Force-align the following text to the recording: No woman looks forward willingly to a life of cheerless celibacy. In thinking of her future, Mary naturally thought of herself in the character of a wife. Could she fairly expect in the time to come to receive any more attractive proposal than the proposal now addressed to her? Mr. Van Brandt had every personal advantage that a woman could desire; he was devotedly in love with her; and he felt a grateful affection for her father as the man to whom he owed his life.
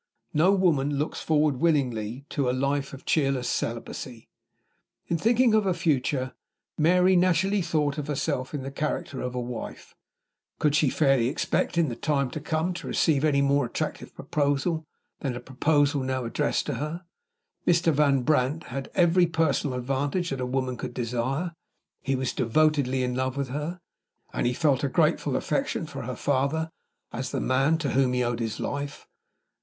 No 0.33 0.51
woman 0.51 0.95
looks 0.95 1.21
forward 1.21 1.57
willingly 1.57 2.25
to 2.29 2.49
a 2.49 2.53
life 2.57 2.91
of 2.91 3.05
cheerless 3.05 3.47
celibacy. 3.47 4.27
In 5.05 5.19
thinking 5.19 5.53
of 5.53 5.65
her 5.65 5.75
future, 5.75 6.33
Mary 6.75 7.15
naturally 7.15 7.61
thought 7.61 7.99
of 7.99 8.07
herself 8.07 8.55
in 8.55 8.63
the 8.63 8.71
character 8.71 9.21
of 9.21 9.35
a 9.35 9.39
wife. 9.39 9.93
Could 10.57 10.73
she 10.73 10.89
fairly 10.89 11.27
expect 11.27 11.77
in 11.77 11.89
the 11.89 11.95
time 11.95 12.31
to 12.31 12.39
come 12.39 12.73
to 12.73 12.87
receive 12.87 13.23
any 13.23 13.43
more 13.43 13.63
attractive 13.67 14.15
proposal 14.15 14.87
than 15.19 15.33
the 15.33 15.39
proposal 15.39 16.01
now 16.01 16.25
addressed 16.25 16.65
to 16.65 16.73
her? 16.81 17.05
Mr. 17.67 17.93
Van 17.93 18.23
Brandt 18.23 18.63
had 18.73 18.89
every 18.95 19.27
personal 19.27 19.77
advantage 19.77 20.31
that 20.31 20.41
a 20.41 20.47
woman 20.47 20.77
could 20.77 20.95
desire; 20.95 21.53
he 22.01 22.15
was 22.15 22.33
devotedly 22.33 23.03
in 23.03 23.13
love 23.13 23.37
with 23.37 23.49
her; 23.49 23.79
and 24.33 24.47
he 24.47 24.53
felt 24.55 24.83
a 24.83 24.89
grateful 24.89 25.35
affection 25.35 25.85
for 25.85 26.01
her 26.01 26.15
father 26.15 26.71
as 27.13 27.29
the 27.29 27.39
man 27.39 27.77
to 27.77 27.91
whom 27.91 28.13
he 28.13 28.23
owed 28.23 28.39
his 28.39 28.59
life. 28.59 29.05